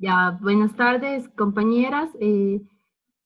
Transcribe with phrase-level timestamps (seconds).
[0.00, 2.08] Buenas tardes, compañeras.
[2.20, 2.62] Eh,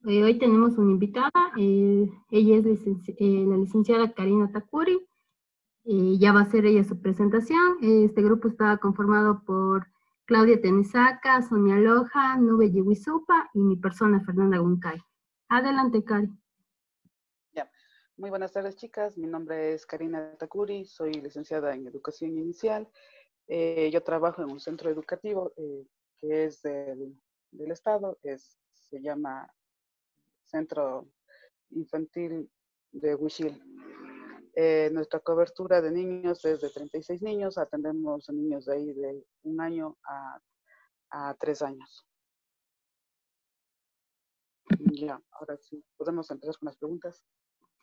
[0.09, 1.31] eh, hoy tenemos una invitada.
[1.57, 4.99] Eh, ella es la licenciada Karina Takuri.
[5.85, 7.79] ya va a ser ella su presentación.
[7.81, 9.87] Este grupo está conformado por
[10.25, 15.01] Claudia Tenisaca, Sonia Loja, Nube Yehuizupa y mi persona, Fernanda Guncay.
[15.49, 16.29] Adelante, Cari.
[18.17, 19.17] Muy buenas tardes, chicas.
[19.17, 20.87] Mi nombre es Karina Takuri.
[20.87, 22.89] Soy licenciada en Educación Inicial.
[23.47, 25.53] yo trabajo en un centro educativo
[26.21, 27.19] que es del,
[27.71, 29.53] Estado, es, se llama
[30.45, 31.09] Centro
[31.71, 32.51] Infantil
[32.93, 33.63] de Huichil.
[34.57, 39.25] Eh, nuestra cobertura de niños es de 36 niños, atendemos a niños de ahí de
[39.43, 40.39] un año a,
[41.11, 42.07] a tres años.
[44.93, 47.25] Ya, ahora sí, podemos empezar con las preguntas.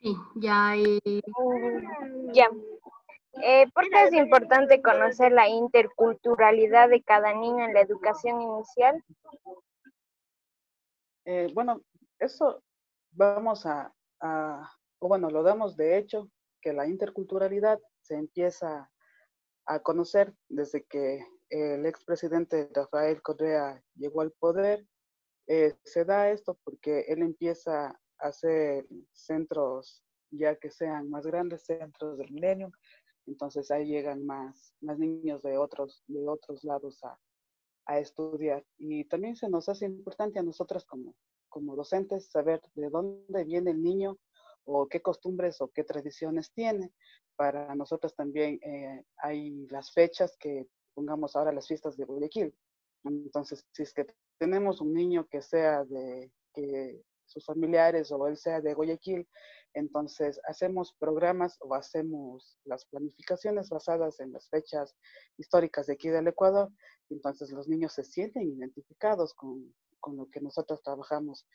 [0.02, 0.76] Sí, ya.
[0.76, 1.22] Eh...
[2.34, 2.50] Ya.
[3.34, 9.04] Eh, ¿Por qué es importante conocer la interculturalidad de cada niño en la educación inicial?
[11.26, 11.82] Eh, bueno,
[12.20, 12.62] eso
[13.12, 13.94] vamos a,
[15.00, 16.30] o bueno, lo damos de hecho,
[16.62, 18.90] que la interculturalidad se empieza
[19.66, 24.86] a conocer desde que el expresidente Rafael Correa llegó al poder.
[25.48, 31.66] Eh, se da esto porque él empieza a hacer centros ya que sean más grandes,
[31.66, 32.72] centros del milenio,
[33.28, 37.18] entonces ahí llegan más, más niños de otros, de otros lados a,
[37.86, 38.66] a estudiar.
[38.78, 41.16] Y también se nos hace importante a nosotras como,
[41.50, 44.18] como docentes saber de dónde viene el niño
[44.66, 46.92] o qué costumbres o qué tradiciones tiene.
[47.36, 52.54] Para nosotros también eh, hay las fechas que pongamos ahora las fiestas de Guayaquil.
[53.04, 54.06] Entonces, si es que
[54.38, 59.28] tenemos un niño que sea de, que sus familiares o él sea de Guayaquil,
[59.74, 64.96] entonces, hacemos programas o hacemos las planificaciones basadas en las fechas
[65.38, 66.70] históricas de aquí del Ecuador.
[67.10, 71.46] Entonces, los niños se sienten identificados con, con lo que nosotros trabajamos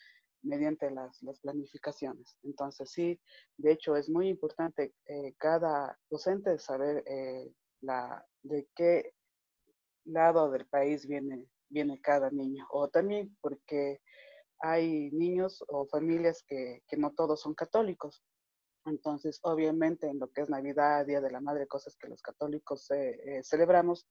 [0.42, 2.36] mediante las, las, planificaciones.
[2.42, 3.20] Entonces, sí,
[3.56, 9.12] de hecho, es muy importante eh, cada docente saber eh, la, de qué
[10.04, 12.66] lado del país viene, viene cada niño.
[12.70, 14.00] O también porque
[14.60, 18.22] hay niños o familias que, no todos son católicos.
[18.84, 22.90] Entonces, obviamente, en lo que es Navidad, Día de la Madre, cosas que los católicos
[22.90, 24.06] eh, celebramos,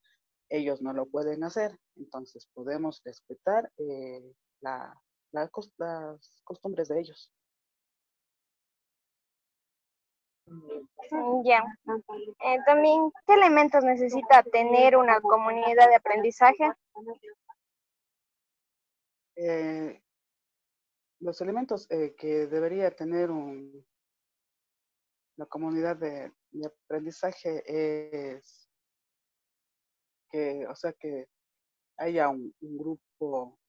[0.50, 1.80] ellos no lo pueden hacer.
[1.96, 5.50] Entonces, podemos respetar eh, las
[6.44, 7.32] costumbres de ellos.
[11.44, 11.64] Ya.
[12.46, 16.72] Eh, también, ¿qué elementos necesita tener una comunidad de aprendizaje?
[21.26, 23.84] Los elementos eh, que debería tener un,
[25.38, 26.32] la comunidad de,
[26.64, 28.70] aprendizaje es
[30.30, 31.28] que, o sea, que
[31.98, 33.60] haya un, grupo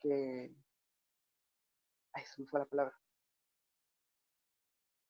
[0.00, 0.52] que,
[2.12, 2.98] ay, se me fue la palabra.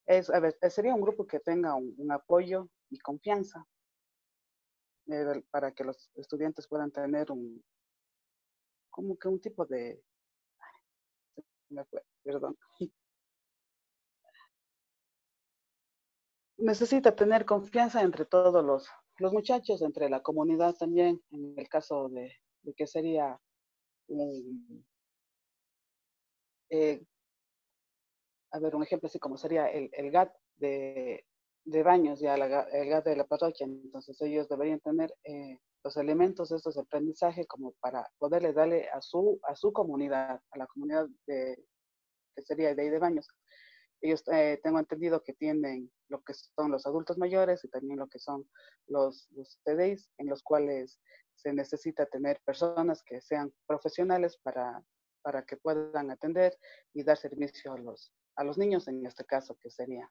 [0.06, 3.66] Es, a ver, sería un grupo que tenga un, apoyo y confianza
[5.06, 7.64] eh, para que los estudiantes puedan tener un,
[8.90, 10.04] como que un tipo de,
[12.22, 12.56] perdón.
[16.56, 18.88] Necesita tener confianza entre todos los,
[19.18, 22.32] los muchachos, entre la comunidad también, en el caso de,
[22.76, 23.38] que sería
[24.08, 24.86] un,
[26.70, 27.04] eh,
[28.52, 31.26] a ver, un ejemplo así como sería el, el GAT de,
[31.64, 36.48] de baños, ya el GAT de la parroquia, entonces ellos deberían tener eh, los elementos
[36.48, 41.06] de estos aprendizaje como para poderle darle a su, a su comunidad, a la comunidad
[41.26, 41.62] de,
[42.34, 43.28] que sería de ahí de baños.
[44.00, 48.08] Ellos eh, tengo entendido que tienen lo que son los adultos mayores y también lo
[48.08, 48.48] que son
[48.86, 51.00] los, los TDIs, en los cuales
[51.34, 54.82] se necesita tener personas que sean profesionales para,
[55.22, 56.56] para que puedan atender
[56.94, 60.10] y dar servicio a los, a los niños en este caso, que sería.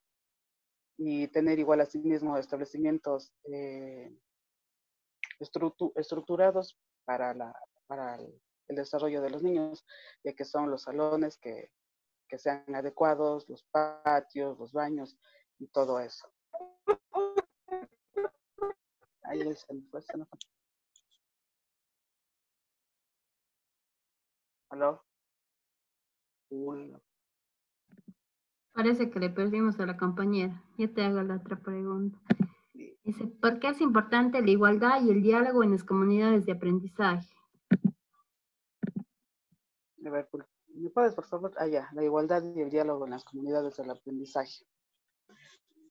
[0.98, 4.16] Y tener igual asimismo establecimientos eh,
[5.40, 7.54] estructurados para, la,
[7.86, 9.84] para el, desarrollo de los niños,
[10.24, 11.70] ya que son los salones que,
[12.28, 15.18] que sean adecuados, los patios, los baños
[15.58, 16.28] y todo eso.
[19.24, 20.38] Ahí se me fue, se me fue.
[24.70, 25.04] ¿Aló?
[28.72, 30.62] Parece que le perdimos a la compañera.
[30.78, 32.18] Ya te hago la otra pregunta.
[33.04, 37.28] Dice, ¿por qué es importante la igualdad y el diálogo en las comunidades de aprendizaje?
[40.06, 40.26] A ver,
[40.68, 41.52] ¿me puedes, por favor?
[41.58, 44.66] Ah, ya, la igualdad y el diálogo en las comunidades del aprendizaje.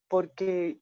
[0.08, 0.80] Porque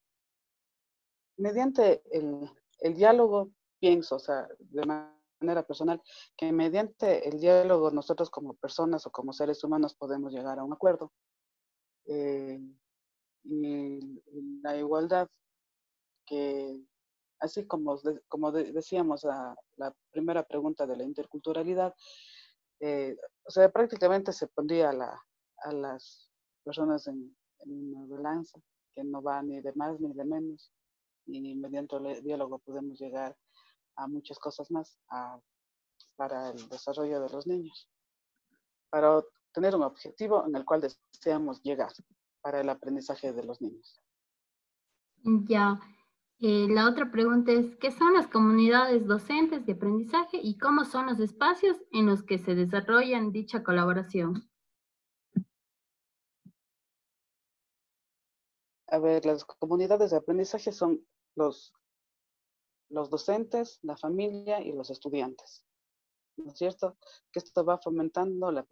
[1.36, 2.48] mediante el,
[2.80, 6.00] el diálogo, pienso, o sea, de manera personal
[6.34, 10.72] que mediante el diálogo nosotros como personas o como seres humanos podemos llegar a un
[10.72, 11.12] acuerdo.
[12.06, 12.58] Eh,
[13.44, 14.22] y
[14.62, 15.28] la igualdad
[16.32, 16.80] que,
[17.40, 21.94] así como, como decíamos a la primera pregunta de la interculturalidad,
[22.80, 23.14] eh,
[23.44, 25.22] o sea, prácticamente se pondría a, la,
[25.58, 26.30] a las
[26.64, 28.58] personas en, en una balanza
[28.94, 30.72] que no va ni de más ni de menos
[31.26, 33.36] y mediante el diálogo podemos llegar
[33.96, 34.98] a muchas cosas más
[36.16, 37.88] para el desarrollo de los niños,
[38.88, 41.92] para tener un objetivo en el cual deseamos llegar
[42.40, 44.00] para el aprendizaje de los niños.
[45.24, 45.78] Ya.
[46.44, 51.06] Eh, la otra pregunta es, ¿qué son las comunidades docentes de aprendizaje y cómo son
[51.06, 54.50] los espacios en los que se desarrollan dicha colaboración?
[58.88, 61.06] A ver, las comunidades de aprendizaje son
[61.36, 61.72] los,
[62.88, 65.64] los docentes, la familia y los estudiantes.
[66.38, 66.98] ¿No es cierto?
[67.30, 68.66] Que esto va fomentando la,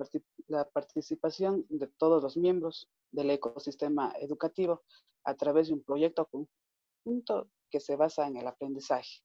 [0.48, 4.82] la participación de todos los miembros del ecosistema educativo
[5.22, 9.22] a través de un proyecto conjunto que se basa en el aprendizaje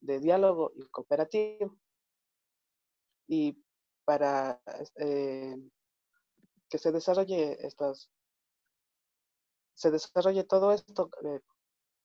[0.00, 1.76] de diálogo y cooperativo.
[3.28, 3.62] Y
[4.04, 4.60] para
[4.96, 5.56] eh,
[6.68, 8.10] que se desarrolle estas,
[9.74, 11.40] se desarrolle todo esto, eh,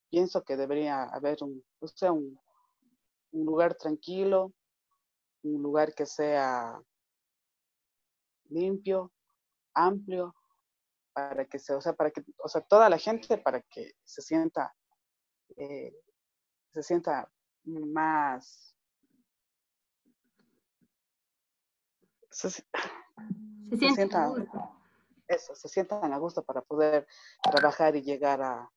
[0.09, 2.39] pienso que debería haber un, o sea, un,
[3.31, 4.53] lugar tranquilo,
[5.43, 6.79] un lugar que sea
[8.49, 9.11] limpio,
[9.73, 10.33] amplio,
[11.11, 14.21] para que se, o sea, para que, o sea, toda la gente para que se
[14.21, 14.73] sienta,
[15.57, 15.93] eh,
[16.73, 17.31] se sienta
[17.65, 18.75] más,
[22.29, 22.49] se,
[23.77, 24.33] sienta,
[25.27, 27.07] eso, se sientan a gusto para poder
[27.41, 28.69] trabajar y llegar a,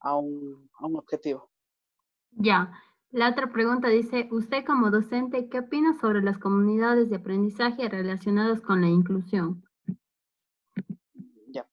[0.00, 1.50] a un, objetivo.
[2.32, 2.72] Ya.
[3.10, 8.60] La otra pregunta dice, usted como docente, ¿qué opina sobre las comunidades de aprendizaje relacionadas
[8.62, 9.64] con la inclusión?
[11.48, 11.68] Ya.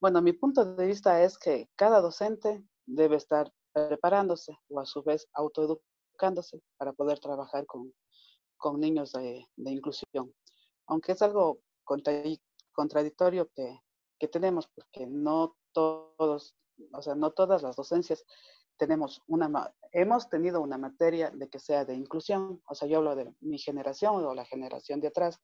[0.00, 5.02] Bueno, mi punto de vista es que cada docente debe estar preparándose o a su
[5.02, 7.92] vez autoeducándose para poder trabajar con,
[8.78, 10.32] niños de, inclusión.
[10.86, 11.58] Aunque es algo
[12.74, 13.80] contradictorio que,
[14.18, 16.54] que tenemos porque no todos
[16.92, 18.24] o sea, no todas las docencias
[18.76, 23.14] tenemos una, hemos tenido una materia de que sea de inclusión, o sea, yo hablo
[23.14, 25.38] de mi generación o la generación de atrás,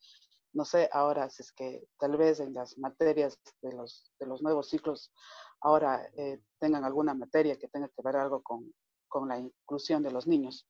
[0.52, 4.42] no sé ahora si es que tal vez en las materias de los, de los
[4.42, 5.12] nuevos ciclos
[5.60, 8.72] ahora eh, tengan alguna materia que tenga que ver algo con,
[9.08, 10.66] con, la inclusión de los niños.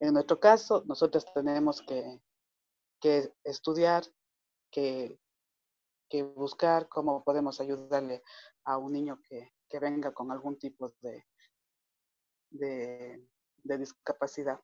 [0.00, 2.20] En nuestro caso, nosotros tenemos que,
[3.00, 4.04] que estudiar,
[4.70, 5.18] que,
[6.08, 8.22] que buscar cómo podemos ayudarle
[8.64, 11.24] a un niño que, que venga con algún tipo de,
[12.50, 14.60] de, discapacidad.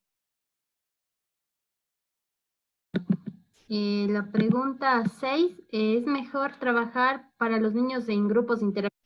[3.69, 9.02] Eh, la pregunta 6, ¿es mejor trabajar para los niños en grupos interactivos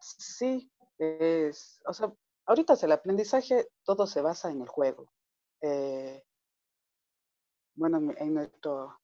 [0.00, 2.12] Sí, es, o sea,
[2.46, 5.12] ahorita el aprendizaje todo se basa en el juego.
[5.60, 6.22] Eh,
[7.74, 8.98] bueno, en nuestro,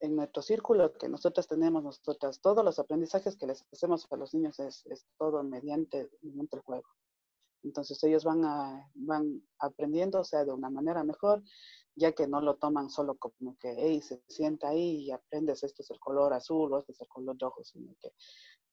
[0.00, 4.34] en nuestro círculo que nosotros tenemos, nosotras, todos los aprendizajes que les hacemos a los
[4.34, 6.86] niños es, es todo mediante, mediante el juego.
[7.66, 11.42] Entonces ellos van, a, van aprendiendo, o sea, de una manera mejor,
[11.96, 15.82] ya que no lo toman solo como que, hey, se sienta ahí y aprendes, esto
[15.82, 18.12] es el color azul o este es el color rojo, sino que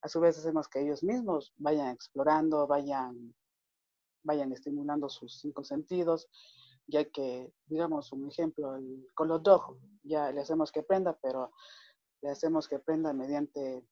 [0.01, 3.33] a su vez hacemos que ellos mismos vayan explorando, vayan,
[4.23, 6.29] vayan estimulando sus cinco sentidos
[6.87, 11.51] ya que, digamos, un ejemplo, el color rojo, ya le hacemos que prenda, pero
[12.21, 13.85] le hacemos que prenda mediante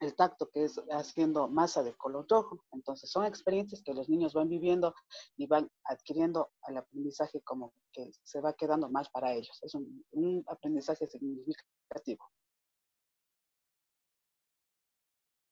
[0.00, 2.64] el tacto, que es haciendo masa de color rojo.
[2.72, 4.94] Entonces, son experiencias que los niños van viviendo
[5.36, 9.58] y van adquiriendo el aprendizaje como que se va quedando más para ellos.
[9.62, 12.24] Es un, un aprendizaje significativo.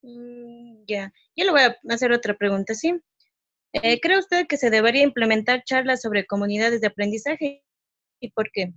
[0.03, 3.01] Mm, ya, yo le voy a hacer otra pregunta, ¿sí?
[3.73, 7.65] Eh, ¿Cree usted que se debería implementar charlas sobre comunidades de aprendizaje
[8.21, 8.73] y por qué?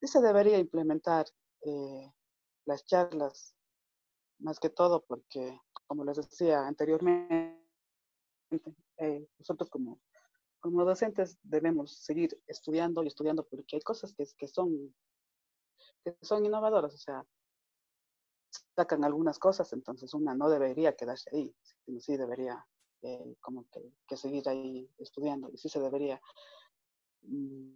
[0.00, 1.26] Sí se debería implementar
[1.62, 2.12] eh,
[2.66, 3.56] las charlas,
[4.38, 7.58] más que todo porque, como les decía anteriormente,
[8.98, 10.00] eh, nosotros como,
[10.60, 14.94] como docentes debemos seguir estudiando y estudiando porque hay cosas que, que, son,
[16.04, 17.26] que son innovadoras, o sea,
[18.74, 21.54] sacan algunas cosas, entonces una no debería quedarse ahí,
[21.84, 22.66] sino sí debería
[23.02, 26.20] eh, como que, seguir ahí estudiando y sí se debería
[27.22, 27.72] mm,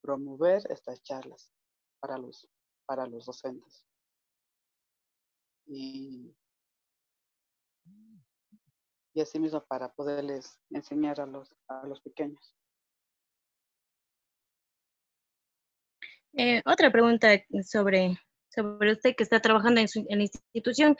[0.00, 1.52] promover estas charlas
[2.00, 2.48] para los,
[2.86, 3.86] para los docentes.
[5.66, 6.34] Y
[9.14, 12.54] y asimismo para poderles enseñar a los, a los pequeños.
[16.36, 17.28] Eh, otra pregunta
[17.62, 18.18] sobre,
[18.48, 20.96] sobre usted que está trabajando en, su, en la institución.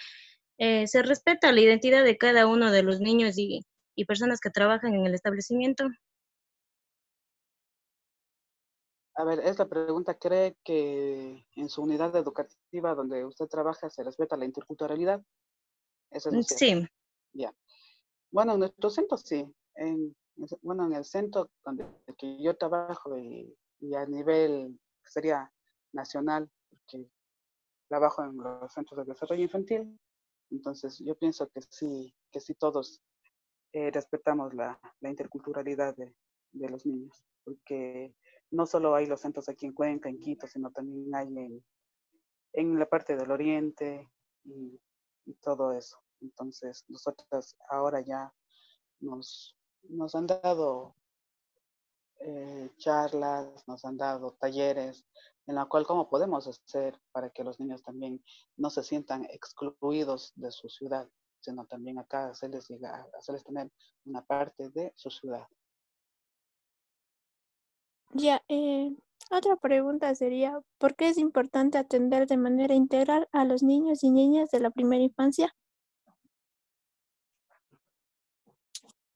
[0.58, 3.66] Eh, ¿Se respeta la identidad de cada uno de los niños y,
[3.96, 5.88] y personas que trabajan en el establecimiento?
[9.16, 14.36] A ver, esta pregunta cree que en su unidad educativa donde usted trabaja se respeta
[14.36, 15.22] la interculturalidad.
[16.10, 16.86] ¿Eso es sí.
[17.32, 17.54] Ya.
[18.30, 19.44] Bueno, en nuestro centro sí.
[19.76, 20.16] En,
[20.62, 21.86] bueno, en el centro donde
[22.18, 25.52] que yo trabajo y, y a nivel sería
[25.92, 27.08] nacional, porque
[27.88, 29.98] trabajo en los centros de desarrollo infantil,
[30.50, 33.00] entonces yo pienso que sí, que sí todos
[33.72, 36.14] eh, respetamos la, la interculturalidad de,
[36.52, 38.03] de, los niños, porque
[38.64, 41.62] no solo hay los centros aquí en Cuenca, en Quito, sino también hay en,
[42.54, 44.08] en la parte del oriente
[44.42, 44.80] y,
[45.42, 45.98] todo eso.
[46.22, 48.32] Entonces, nosotros ahora ya
[49.00, 50.96] nos, nos han dado
[52.20, 55.04] eh, charlas, nos han dado talleres,
[55.46, 58.24] en la cual cómo podemos hacer para que los niños también
[58.56, 61.06] no se sientan excluidos de su ciudad,
[61.40, 63.70] sino también acá hacerles, llegar, hacerles tener
[64.06, 65.46] una parte de su ciudad.
[68.16, 68.96] Ya, eh,
[69.32, 74.10] otra pregunta sería, ¿por qué es importante atender de manera integral a los niños y
[74.10, 75.52] niñas de la primera infancia?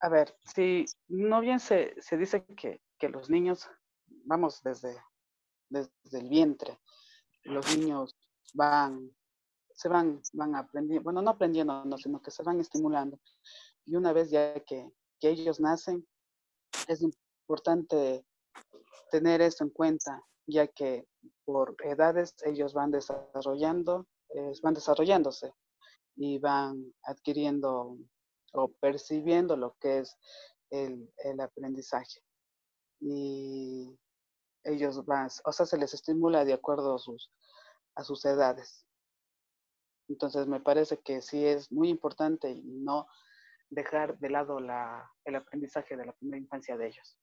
[0.00, 3.71] A ver, si no bien se, se dice que, que, los niños,
[4.25, 5.00] vamos desde,
[5.69, 6.81] desde el vientre,
[7.45, 8.17] los niños
[8.55, 9.14] van,
[9.75, 13.21] se van, van aprendiendo, bueno, no aprendiendo, no, sino que se van estimulando.
[13.85, 14.90] Y una vez ya que,
[15.21, 16.05] que ellos nacen,
[16.88, 18.25] es importante
[19.11, 21.07] tener esto en cuenta, ya que
[21.45, 25.53] por edades ellos van desarrollando, eh, van desarrollándose
[26.17, 27.97] y van adquiriendo
[28.53, 30.17] o percibiendo lo que es
[30.71, 32.21] el, el aprendizaje.
[33.00, 33.99] Y
[34.65, 37.31] ellos van, o sea, se les estimula de acuerdo a sus,
[37.95, 38.87] a sus edades.
[40.09, 43.07] Entonces me parece que sí es muy importante no
[43.71, 47.19] dejar de lado la, el aprendizaje de la primera infancia de ellos.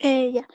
[0.00, 0.46] Eh, ya.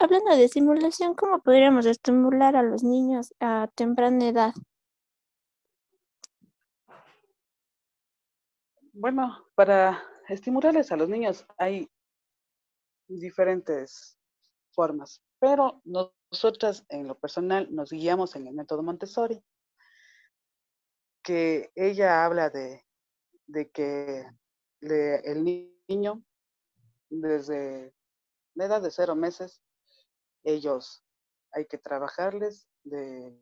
[0.00, 4.54] Hablando de estimulación, ¿cómo podríamos estimular a los niños a temprana edad?
[8.92, 11.88] Bueno, para estimularles a los niños hay
[13.06, 14.18] diferentes
[14.72, 19.40] formas, pero nosotras en lo personal nos guiamos en el método Montessori,
[21.22, 22.84] que ella habla de,
[23.46, 24.26] de que
[24.80, 25.44] el
[25.88, 26.24] niño
[27.10, 27.94] desde
[28.60, 29.62] la edad de cero meses,
[30.44, 31.04] ellos
[31.52, 33.36] hay que trabajarles de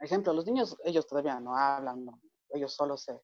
[0.00, 3.22] ejemplo, los niños, ellos todavía no hablan, no, ellos solo se,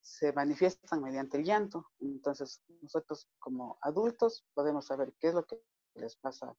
[0.00, 1.90] se manifiestan mediante el llanto.
[2.00, 5.62] Entonces, nosotros como adultos podemos saber qué es lo que
[5.94, 6.56] les pasa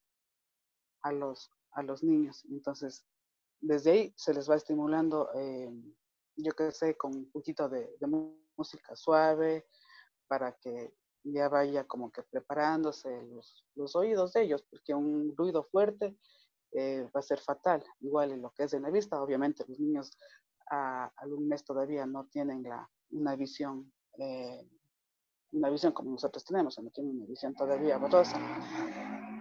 [1.01, 2.45] a los, a los niños.
[2.50, 3.05] Entonces,
[3.59, 5.71] desde ahí se les va estimulando, eh,
[6.36, 8.07] yo qué sé, con un poquito de, de,
[8.55, 9.67] música suave
[10.27, 10.93] para que
[11.34, 16.17] ya vaya como que preparándose los, los oídos de ellos, porque un ruido fuerte
[16.74, 17.84] eh, va a ser fatal.
[18.00, 20.17] Igual en lo que es en la vista, obviamente los niños
[20.69, 24.67] a, a un mes todavía no tienen la, una visión, eh,
[25.51, 28.38] una visión como nosotros tenemos, no tienen una visión todavía borrosa.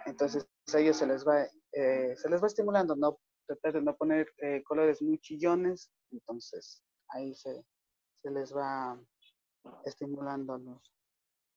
[0.07, 3.97] Entonces a ellos se les va, eh, se les va estimulando, no tratar de no
[3.97, 7.64] poner eh, colores muy chillones, entonces ahí se,
[8.23, 8.99] se les va
[9.85, 10.96] estimulando los,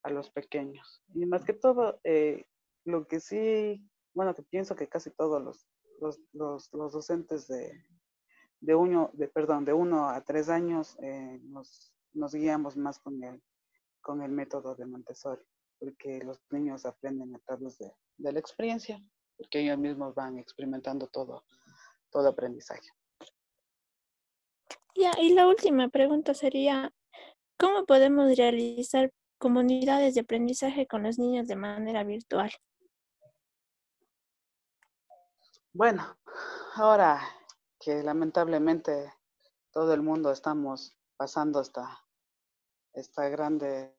[0.04, 1.04] a los pequeños.
[1.14, 2.46] Y más que todo, eh,
[2.86, 5.68] lo que sí, bueno, que pienso que casi todos los,
[6.00, 7.86] los, los, los docentes de,
[8.62, 13.24] de uno, de, perdón, de uno a tres años eh, nos, nos guiamos más con
[13.24, 13.42] el,
[14.02, 15.44] con el método de Montessori,
[15.80, 19.02] porque los niños aprenden a través de, de la experiencia,
[19.38, 21.44] porque ellos mismos van experimentando todo,
[22.12, 22.90] todo aprendizaje.
[24.96, 26.94] Y la última pregunta sería,
[27.58, 32.52] ¿cómo podemos realizar comunidades de aprendizaje con los niños de manera virtual?
[35.74, 36.18] Bueno,
[36.76, 37.22] ahora
[37.80, 39.12] que lamentablemente
[39.72, 42.06] todo el mundo estamos pasando esta,
[42.94, 43.96] esta grande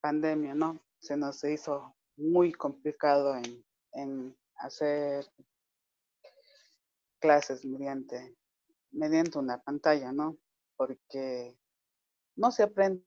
[0.00, 0.80] pandemia, ¿no?
[1.00, 5.26] Se nos hizo muy complicado en, en hacer
[7.20, 8.36] clases mediante,
[8.92, 10.38] mediante una pantalla, ¿no?
[10.76, 11.58] Porque
[12.36, 13.04] no se aprende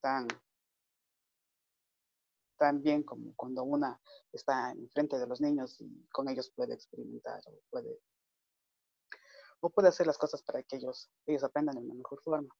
[0.00, 0.26] tan,
[2.58, 4.00] tan bien como cuando una
[4.32, 8.00] está enfrente de los niños y con ellos puede experimentar o puede
[9.60, 12.54] o puede hacer las cosas para que ellos, ellos aprendan de una mejor forma.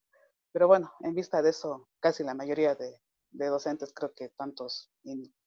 [0.52, 4.90] Pero bueno, en vista de eso, casi la mayoría de, de docentes, creo que tantos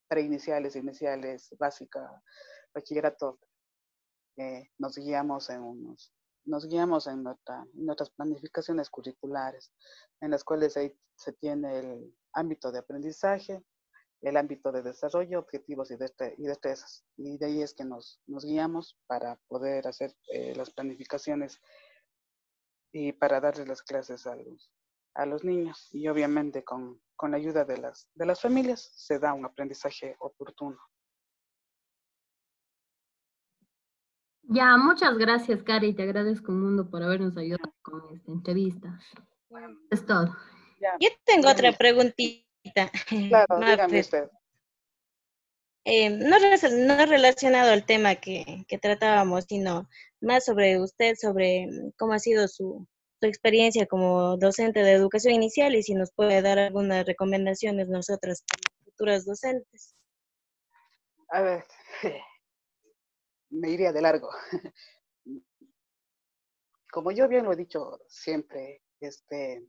[0.08, 2.22] preiniciales, iniciales, básica,
[2.74, 3.40] bachillerato,
[4.38, 6.14] eh, nos guiamos en unos,
[6.46, 9.72] nos guiamos en, nuestra, nuestras planificaciones curriculares,
[10.22, 13.64] en las cuales ahí se tiene el ámbito de aprendizaje,
[14.22, 17.04] el ámbito de desarrollo, objetivos y, y destrezas.
[17.18, 21.60] Y de ahí es que nos, guiamos para poder hacer eh, las planificaciones
[22.92, 25.90] y para darles las clases a los, niños.
[25.92, 27.78] Y obviamente con, la ayuda de
[28.26, 30.80] las familias se da un aprendizaje oportuno.
[34.54, 35.94] Ya, muchas gracias, Cari.
[35.94, 39.00] Te agradezco un mundo por habernos ayudado con esta entrevista.
[39.90, 40.36] Es todo.
[41.00, 42.92] Yo tengo otra preguntita.
[43.08, 44.30] Claro, dígame usted.
[45.86, 49.88] Eh, no, no, relacionado al tema que, que, tratábamos, sino
[50.20, 51.68] más sobre usted, sobre
[51.98, 52.86] cómo ha sido su,
[53.20, 58.44] su, experiencia como docente de educación inicial y si nos puede dar algunas recomendaciones nosotras
[58.84, 59.96] futuras docentes.
[61.30, 61.66] A ver,
[63.52, 64.30] me iría de largo.
[66.92, 69.66] Como yo bien lo he dicho siempre, este,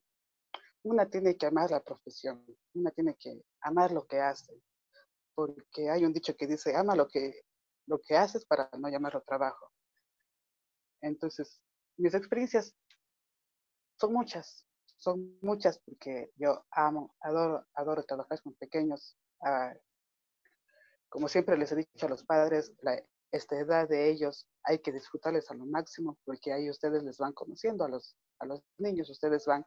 [0.82, 4.60] una tiene que amar la profesión, una tiene que amar lo que hace,
[5.34, 7.42] porque hay un dicho que dice, ama lo que,
[7.86, 9.70] lo que haces para no llamarlo trabajo.
[11.00, 11.60] Entonces,
[11.96, 12.74] mis experiencias
[14.00, 19.16] son muchas, son muchas porque yo amo, adoro, adoro trabajar con pequeños.
[19.44, 19.74] Ah,
[21.08, 23.00] como siempre les he dicho a los padres, la,
[23.32, 27.32] esta edad de ellos hay que disfrutarles a lo máximo porque ahí ustedes les van
[27.32, 29.64] conociendo a los, a los niños, ustedes van,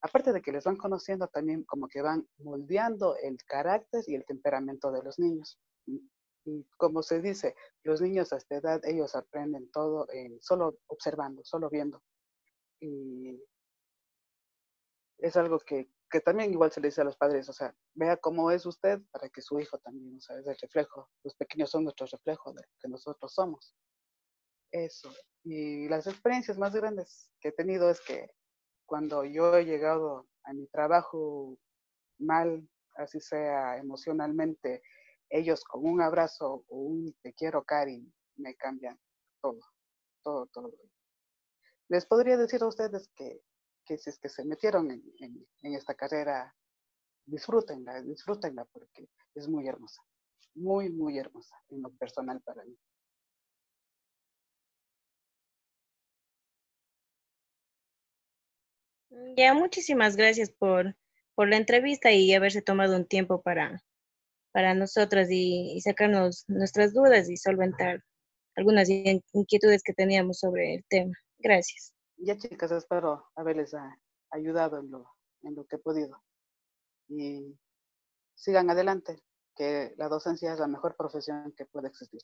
[0.00, 4.24] aparte de que les van conociendo, también como que van moldeando el carácter y el
[4.24, 5.58] temperamento de los niños.
[5.86, 6.00] Y,
[6.78, 10.06] como se dice, los niños a esta edad, ellos aprenden todo
[10.40, 12.02] solo observando, solo viendo.
[12.80, 13.38] Y
[15.18, 18.16] es algo que, que también igual se le dice a los padres, o sea, vea
[18.16, 21.70] cómo es usted para que su hijo también, o sea, es el reflejo, los pequeños
[21.70, 23.74] son nuestro reflejo de lo que nosotros somos.
[24.70, 25.12] Eso.
[25.44, 28.30] Y las experiencias más grandes que he tenido es que
[28.86, 31.58] cuando yo he llegado a mi trabajo
[32.18, 34.82] mal, así sea emocionalmente,
[35.30, 38.98] ellos con un abrazo o un te quiero, Cari, me cambian
[39.40, 39.60] todo,
[40.22, 40.72] todo, todo.
[41.88, 43.42] Les podría decir a ustedes que
[43.88, 45.02] que si es que se metieron en,
[45.62, 46.54] en, esta carrera,
[47.24, 50.02] disfrútenla, disfrútenla porque es muy hermosa,
[50.54, 52.76] muy, muy hermosa en lo personal para mí.
[59.36, 60.94] Ya, muchísimas gracias por,
[61.34, 63.82] por la entrevista y haberse tomado un tiempo para,
[64.52, 68.04] para nosotras y, y, sacarnos nuestras dudas y solventar
[68.54, 71.14] algunas inquietudes que teníamos sobre el tema.
[71.38, 73.74] Gracias ya chicas, espero haberles
[74.30, 76.22] ayudado en lo, en lo que he podido.
[77.08, 77.58] Y
[78.34, 79.22] sigan adelante,
[79.56, 82.20] que la docencia es la mejor profesión que puede existir.